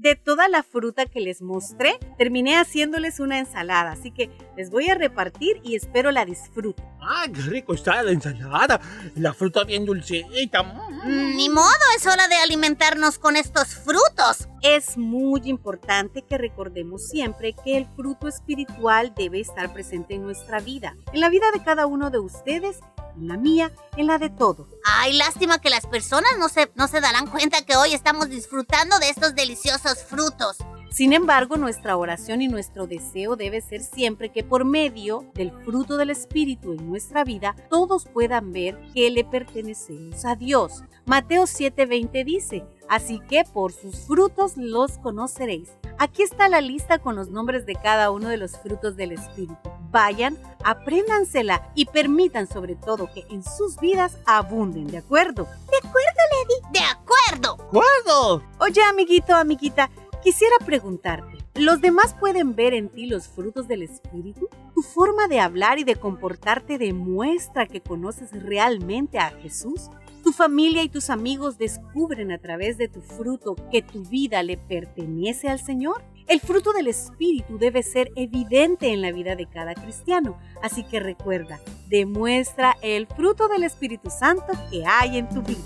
de 0.00 0.16
toda 0.16 0.48
la 0.48 0.62
fruta 0.62 1.04
que 1.04 1.20
les 1.20 1.42
mostré, 1.42 1.98
terminé 2.16 2.56
haciéndoles 2.56 3.20
una 3.20 3.38
ensalada, 3.38 3.92
así 3.92 4.10
que 4.10 4.30
les 4.56 4.70
voy 4.70 4.88
a 4.88 4.94
repartir 4.94 5.60
y 5.62 5.76
espero 5.76 6.10
la 6.10 6.24
disfruten. 6.24 6.84
¡Ay, 7.02 7.30
qué 7.32 7.42
rico 7.42 7.74
está 7.74 8.02
la 8.02 8.10
ensalada! 8.10 8.80
La 9.16 9.34
fruta 9.34 9.64
bien 9.64 9.84
dulcita. 9.84 10.62
Mm, 10.62 11.36
Ni 11.36 11.50
modo, 11.50 11.68
es 11.96 12.06
hora 12.06 12.28
de 12.28 12.36
alimentarnos 12.36 13.18
con 13.18 13.36
estos 13.36 13.74
frutos. 13.74 14.48
Es 14.62 14.96
muy 14.96 15.42
importante 15.44 16.22
que 16.22 16.38
recordemos 16.38 17.06
siempre 17.08 17.54
que 17.64 17.76
el 17.76 17.86
fruto 17.94 18.26
espiritual 18.28 19.12
debe 19.14 19.40
estar 19.40 19.72
presente 19.72 20.14
en 20.14 20.22
nuestra 20.22 20.60
vida, 20.60 20.96
en 21.12 21.20
la 21.20 21.28
vida 21.28 21.50
de 21.52 21.62
cada 21.62 21.86
uno 21.86 22.10
de 22.10 22.18
ustedes, 22.18 22.78
en 23.16 23.28
la 23.28 23.36
mía, 23.36 23.72
en 23.96 24.06
la 24.06 24.18
de 24.18 24.30
todos. 24.30 24.68
Ay, 24.84 25.12
lástima 25.14 25.60
que 25.60 25.70
las 25.70 25.86
personas 25.86 26.30
no 26.38 26.48
se, 26.48 26.70
no 26.74 26.88
se 26.88 27.00
darán 27.00 27.26
cuenta 27.26 27.62
que 27.62 27.76
hoy 27.76 27.94
estamos 27.94 28.28
disfrutando 28.28 28.98
de 28.98 29.10
estos 29.10 29.34
deliciosos 29.34 30.02
frutos. 30.04 30.56
Sin 30.90 31.12
embargo, 31.12 31.56
nuestra 31.56 31.96
oración 31.96 32.42
y 32.42 32.48
nuestro 32.48 32.88
deseo 32.88 33.36
debe 33.36 33.60
ser 33.60 33.80
siempre 33.80 34.30
que 34.30 34.42
por 34.42 34.64
medio 34.64 35.24
del 35.34 35.52
fruto 35.64 35.96
del 35.96 36.10
Espíritu 36.10 36.72
en 36.72 36.88
nuestra 36.88 37.22
vida, 37.22 37.54
todos 37.70 38.06
puedan 38.06 38.52
ver 38.52 38.76
que 38.92 39.08
le 39.10 39.24
pertenecemos 39.24 40.24
a 40.24 40.34
Dios. 40.34 40.82
Mateo 41.06 41.44
7:20 41.44 42.24
dice, 42.24 42.64
así 42.88 43.20
que 43.28 43.44
por 43.44 43.72
sus 43.72 44.00
frutos 44.00 44.56
los 44.56 44.98
conoceréis. 44.98 45.70
Aquí 45.98 46.22
está 46.22 46.48
la 46.48 46.60
lista 46.60 46.98
con 46.98 47.14
los 47.14 47.30
nombres 47.30 47.66
de 47.66 47.74
cada 47.74 48.10
uno 48.10 48.28
de 48.28 48.36
los 48.36 48.58
frutos 48.58 48.96
del 48.96 49.12
Espíritu. 49.12 49.56
Vayan, 49.90 50.38
apréndansela 50.64 51.70
y 51.74 51.84
permitan 51.86 52.46
sobre 52.46 52.74
todo 52.74 53.10
que 53.12 53.26
en 53.30 53.42
sus 53.44 53.78
vidas 53.78 54.16
abunden, 54.24 54.86
¿de 54.86 54.98
acuerdo? 54.98 55.44
De 55.44 55.76
acuerdo, 55.76 56.20
Lady. 56.32 56.72
De 56.72 56.80
acuerdo. 56.80 57.56
¿De 57.56 57.64
acuerdo? 57.64 58.42
Oye, 58.58 58.82
amiguito, 58.82 59.34
amiguita, 59.34 59.90
quisiera 60.22 60.56
preguntarte, 60.64 61.38
¿los 61.54 61.80
demás 61.80 62.14
pueden 62.18 62.54
ver 62.54 62.74
en 62.74 62.88
ti 62.88 63.06
los 63.06 63.28
frutos 63.28 63.68
del 63.68 63.82
Espíritu? 63.82 64.48
¿Tu 64.74 64.82
forma 64.82 65.28
de 65.28 65.40
hablar 65.40 65.78
y 65.78 65.84
de 65.84 65.96
comportarte 65.96 66.78
demuestra 66.78 67.66
que 67.66 67.80
conoces 67.80 68.30
realmente 68.42 69.18
a 69.18 69.30
Jesús? 69.30 69.90
¿Tu 70.22 70.32
familia 70.32 70.82
y 70.82 70.88
tus 70.88 71.08
amigos 71.08 71.56
descubren 71.56 72.30
a 72.30 72.38
través 72.38 72.76
de 72.76 72.88
tu 72.88 73.00
fruto 73.00 73.56
que 73.70 73.82
tu 73.82 74.04
vida 74.04 74.42
le 74.42 74.58
pertenece 74.58 75.48
al 75.48 75.58
Señor? 75.58 76.02
El 76.26 76.40
fruto 76.40 76.72
del 76.72 76.86
Espíritu 76.86 77.58
debe 77.58 77.82
ser 77.82 78.12
evidente 78.14 78.92
en 78.92 79.02
la 79.02 79.10
vida 79.10 79.34
de 79.34 79.46
cada 79.46 79.74
cristiano, 79.74 80.38
así 80.62 80.84
que 80.84 81.00
recuerda, 81.00 81.58
demuestra 81.88 82.76
el 82.82 83.06
fruto 83.06 83.48
del 83.48 83.64
Espíritu 83.64 84.10
Santo 84.10 84.52
que 84.70 84.84
hay 84.86 85.18
en 85.18 85.28
tu 85.28 85.42
vida. 85.42 85.58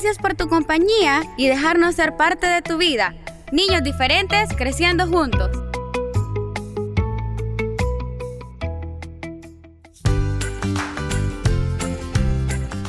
Gracias 0.00 0.18
por 0.18 0.36
tu 0.36 0.48
compañía 0.48 1.24
y 1.36 1.48
dejarnos 1.48 1.96
ser 1.96 2.16
parte 2.16 2.46
de 2.46 2.62
tu 2.62 2.78
vida. 2.78 3.16
Niños 3.50 3.82
diferentes 3.82 4.48
creciendo 4.56 5.08
juntos. 5.08 5.50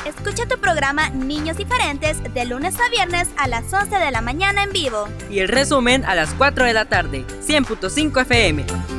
Escucha 0.05 0.45
tu 0.47 0.59
programa 0.61 1.09
Niños 1.09 1.57
Diferentes 1.57 2.21
de 2.31 2.45
lunes 2.45 2.79
a 2.79 2.87
viernes 2.89 3.27
a 3.37 3.47
las 3.47 3.73
11 3.73 3.97
de 3.97 4.11
la 4.11 4.21
mañana 4.21 4.61
en 4.61 4.71
vivo. 4.71 5.07
Y 5.31 5.39
el 5.39 5.47
resumen 5.47 6.05
a 6.05 6.13
las 6.13 6.35
4 6.35 6.63
de 6.65 6.73
la 6.73 6.85
tarde, 6.85 7.25
100.5 7.41 8.21
FM. 8.21 8.98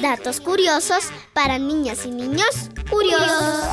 Datos 0.00 0.40
curiosos 0.40 1.06
para 1.32 1.58
niñas 1.58 2.06
y 2.06 2.10
niños 2.10 2.70
curiosos. 2.88 3.64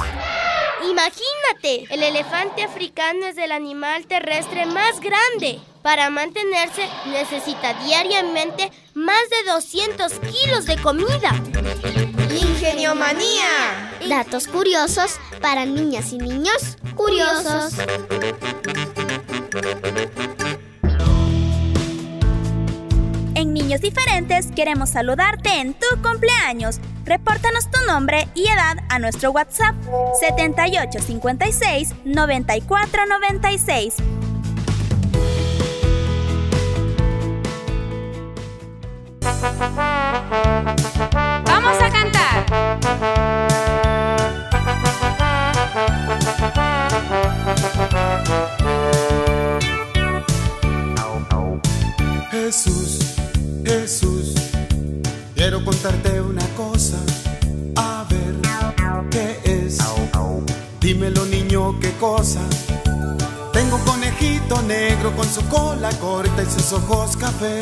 Imagínate, 0.89 1.93
el 1.93 2.01
elefante 2.01 2.63
africano 2.63 3.27
es 3.27 3.38
el 3.38 3.51
animal 3.51 4.07
terrestre 4.07 4.65
más 4.65 4.99
grande. 4.99 5.59
Para 5.83 6.09
mantenerse 6.09 6.89
necesita 7.07 7.75
diariamente 7.85 8.71
más 8.95 9.21
de 9.29 9.51
200 9.51 10.13
kilos 10.13 10.65
de 10.65 10.77
comida. 10.81 11.31
Ingeniomanía. 12.31 13.91
Datos 14.09 14.47
curiosos 14.47 15.19
para 15.41 15.65
niñas 15.65 16.11
y 16.11 16.17
niños 16.17 16.77
curiosos. 16.95 17.73
En 23.36 23.54
Niños 23.54 23.82
Diferentes 23.82 24.48
queremos 24.56 24.91
saludarte 24.91 25.50
en 25.60 25.74
tu 25.74 25.88
cumpleaños. 26.02 26.80
Repórtanos 27.04 27.69
tu 27.69 27.86
nombre 27.86 28.30
y 28.34 28.48
edad 28.48 28.78
a 28.89 28.98
nuestro 28.98 29.32
WhatsApp 29.32 29.76
7856 30.21 31.93
9496. 32.06 33.95
Vamos 41.45 41.82
a 41.82 41.89
cantar. 41.91 43.14
Conejito 64.47 64.62
negro 64.63 65.15
con 65.15 65.27
su 65.27 65.41
cola 65.47 65.89
corta 65.99 66.43
y 66.43 66.45
sus 66.45 66.71
ojos 66.73 67.17
café. 67.17 67.60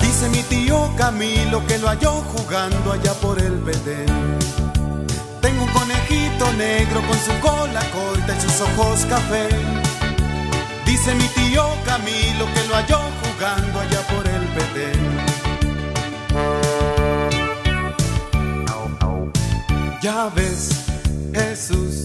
Dice 0.00 0.28
mi 0.28 0.42
tío 0.42 0.90
Camilo 0.96 1.64
que 1.66 1.78
lo 1.78 1.88
halló 1.88 2.22
jugando 2.22 2.92
allá 2.92 3.12
por 3.14 3.40
el 3.40 3.56
Belén. 3.58 4.38
Tengo 5.40 5.64
un 5.64 5.70
conejito 5.70 6.52
negro 6.54 7.00
con 7.06 7.18
su 7.18 7.32
cola 7.40 7.80
corta 7.92 8.36
y 8.36 8.40
sus 8.40 8.60
ojos 8.60 9.06
café. 9.06 9.48
Dice 10.84 11.14
mi 11.14 11.28
tío 11.28 11.64
Camilo 11.84 12.46
que 12.52 12.64
lo 12.68 12.74
halló 12.74 13.00
jugando 13.22 13.80
allá 13.80 14.00
por 14.08 14.26
el 14.26 14.46
Belén. 14.54 15.28
Ya 20.02 20.30
ves, 20.34 20.70
Jesús, 21.34 22.04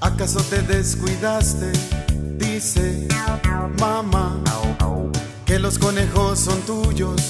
¿acaso 0.00 0.40
te 0.42 0.62
descuidaste? 0.62 2.03
Dice, 2.54 3.08
mamá, 3.80 4.40
que 5.44 5.58
los 5.58 5.76
conejos 5.76 6.38
son 6.38 6.60
tuyos. 6.60 7.20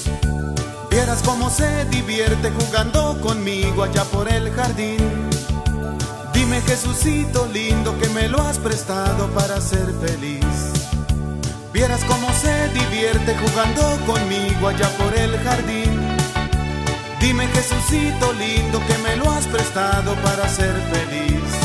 Vieras 0.91 1.23
cómo 1.25 1.49
se 1.49 1.85
divierte 1.85 2.51
jugando 2.51 3.19
conmigo 3.21 3.81
allá 3.81 4.03
por 4.03 4.31
el 4.31 4.51
jardín. 4.51 4.99
Dime 6.31 6.61
Jesucito 6.61 7.49
lindo 7.51 7.97
que 7.97 8.07
me 8.09 8.27
lo 8.27 8.39
has 8.39 8.59
prestado 8.59 9.27
para 9.31 9.59
ser 9.61 9.91
feliz. 9.99 10.45
Vieras 11.73 12.03
cómo 12.03 12.31
se 12.31 12.69
divierte 12.69 13.35
jugando 13.35 13.81
conmigo 14.05 14.67
allá 14.67 14.89
por 14.95 15.11
el 15.17 15.39
jardín. 15.39 16.17
Dime 17.19 17.47
Jesucito 17.47 18.31
lindo 18.33 18.79
que 18.85 18.97
me 18.99 19.15
lo 19.15 19.31
has 19.31 19.47
prestado 19.47 20.13
para 20.21 20.47
ser 20.47 20.75
feliz. 20.93 21.64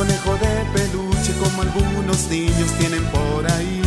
Conejo 0.00 0.32
de 0.36 0.64
peluche 0.72 1.34
como 1.42 1.60
algunos 1.60 2.26
niños 2.30 2.72
tienen 2.78 3.04
por 3.08 3.44
ahí. 3.50 3.82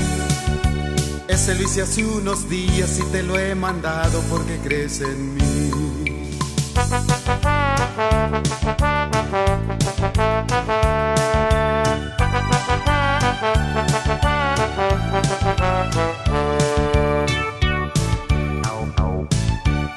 Ese 1.27 1.55
lo 1.55 1.63
hice 1.63 1.81
hace 1.81 2.05
unos 2.05 2.47
días 2.47 2.99
y 2.99 3.03
te 3.11 3.23
lo 3.23 3.35
he 3.39 3.55
mandado 3.55 4.21
porque 4.29 4.59
crees 4.59 5.01
en 5.01 5.33
mí. 5.33 5.41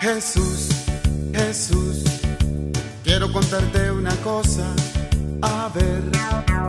Jesús, 0.01 0.69
Jesús, 1.35 2.05
quiero 3.05 3.31
contarte 3.31 3.91
una 3.91 4.17
cosa. 4.23 4.65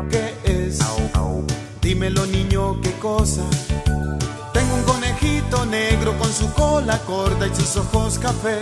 ¿Qué 0.10 0.36
es? 0.44 0.80
Dímelo 1.82 2.26
niño, 2.26 2.80
¿qué 2.82 2.92
cosa? 2.94 3.42
Tengo 4.54 4.76
un 4.76 4.84
conejito 4.84 5.66
negro 5.66 6.18
con 6.18 6.32
su 6.32 6.52
cola 6.54 7.00
corta 7.00 7.48
y 7.48 7.56
sus 7.56 7.78
ojos 7.78 8.20
café. 8.20 8.60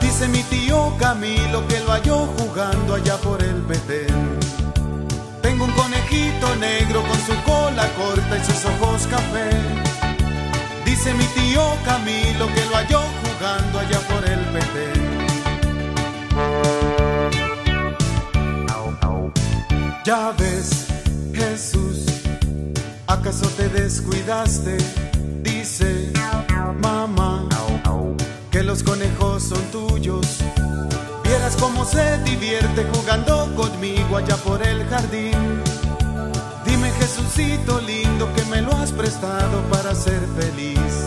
Dice 0.00 0.28
mi 0.28 0.42
tío 0.44 0.94
Camilo 0.98 1.66
que 1.66 1.80
lo 1.80 1.92
halló 1.92 2.26
jugando 2.38 2.94
allá 2.94 3.16
por 3.16 3.42
el 3.42 3.62
Betén. 3.62 4.38
Tengo 5.42 5.64
un 5.64 5.72
conejito 5.72 6.54
negro 6.56 7.02
con 7.02 7.18
su 7.18 7.34
cola 7.42 7.88
corta 7.96 8.36
y 8.38 8.44
sus 8.44 8.64
ojos 8.66 9.06
café. 9.08 9.50
Dice 10.84 11.12
mi 11.14 11.24
tío 11.24 11.62
Camilo 11.84 12.46
que 12.54 12.64
lo 12.66 12.76
halló 12.76 13.00
jugando 13.22 13.78
allá 13.78 14.00
por 14.00 14.24
el 14.28 14.44
Betén. 14.52 15.10
Ya 20.04 20.32
ves, 20.32 20.86
Jesús, 21.34 22.06
¿acaso 23.06 23.46
te 23.50 23.68
descuidaste? 23.68 24.78
Dice, 25.42 26.10
mamá, 26.80 27.46
que 28.50 28.62
los 28.62 28.82
conejos 28.82 29.42
son 29.42 29.62
tuyos. 29.70 30.26
Vieras 31.22 31.54
cómo 31.60 31.84
se 31.84 32.18
divierte 32.24 32.86
jugando 32.94 33.54
conmigo 33.54 34.16
allá 34.16 34.36
por 34.36 34.66
el 34.66 34.86
jardín. 34.88 35.62
Dime, 36.64 36.90
Jesucito 36.92 37.78
lindo, 37.82 38.26
que 38.34 38.44
me 38.46 38.62
lo 38.62 38.72
has 38.76 38.92
prestado 38.92 39.60
para 39.70 39.94
ser 39.94 40.20
feliz. 40.38 41.04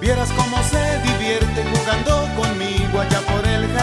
Vieras 0.00 0.30
cómo 0.36 0.56
se 0.64 0.98
divierte 0.98 1.64
jugando 1.76 2.28
conmigo 2.36 3.00
allá 3.00 3.20
por 3.20 3.46
el 3.46 3.66
jardín. 3.68 3.73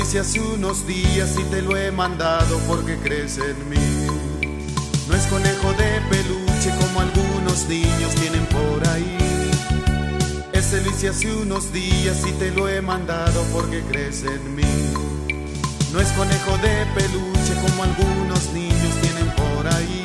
Hice 0.00 0.18
hace 0.18 0.40
unos 0.40 0.86
días 0.86 1.36
y 1.38 1.42
te 1.44 1.62
lo 1.62 1.76
he 1.76 1.90
mandado 1.90 2.58
porque 2.66 2.96
crees 2.98 3.38
en 3.38 3.68
mí. 3.68 3.76
No 5.08 5.14
es 5.14 5.26
conejo 5.26 5.72
de 5.74 6.00
peluche 6.08 6.70
como 6.80 7.00
algunos 7.00 7.66
niños 7.68 8.14
tienen 8.14 8.46
por 8.46 8.88
ahí. 8.88 9.18
Ese 10.52 10.80
lo 10.82 10.90
hice 10.90 11.08
hace 11.08 11.34
unos 11.34 11.72
días 11.72 12.24
y 12.26 12.32
te 12.32 12.50
lo 12.50 12.68
he 12.68 12.80
mandado 12.80 13.42
porque 13.52 13.82
crees 13.90 14.22
en 14.22 14.54
mí. 14.54 14.62
No 15.92 16.00
es 16.00 16.08
conejo 16.12 16.56
de 16.58 16.86
peluche 16.94 17.54
como 17.60 17.82
algunos 17.82 18.52
niños 18.52 18.94
tienen 19.02 19.28
por 19.34 19.66
ahí. 19.66 20.04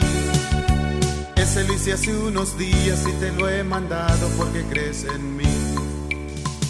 Ese 1.35 1.63
lo 1.63 1.73
hice 1.73 1.93
hace 1.93 2.15
unos 2.15 2.57
días 2.57 3.03
y 3.07 3.11
te 3.19 3.31
lo 3.31 3.47
he 3.47 3.63
mandado 3.63 4.27
porque 4.37 4.63
crees 4.63 5.05
en 5.05 5.37
mí. 5.37 5.43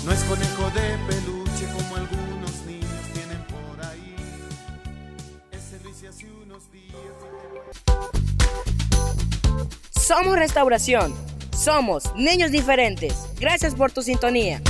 No 0.06 0.12
es 0.12 0.20
conejo 0.26 0.70
de 0.76 0.98
peluche 1.08 1.35
Somos 9.92 10.36
Restauración. 10.36 11.16
Somos 11.52 12.04
niños 12.16 12.52
diferentes. 12.52 13.28
Gracias 13.40 13.74
por 13.74 13.92
tu 13.92 14.02
sintonía. 14.04 14.62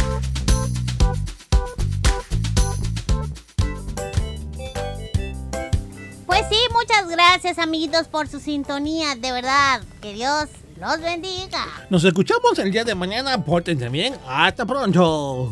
Pues 6.26 6.42
sí, 6.50 6.58
muchas 6.72 7.10
gracias 7.10 7.60
amiguitos 7.60 8.08
por 8.08 8.28
su 8.28 8.40
sintonía, 8.40 9.16
de 9.16 9.32
verdad. 9.32 9.82
Que 10.02 10.14
Dios 10.14 10.48
los 10.80 11.02
bendiga. 11.02 11.66
Nos 11.90 12.04
escuchamos 12.04 12.58
el 12.60 12.72
día 12.72 12.84
de 12.84 12.96
mañana. 12.96 13.44
Pórtense 13.44 13.90
bien. 13.90 14.16
Hasta 14.28 14.66
pronto. 14.66 15.52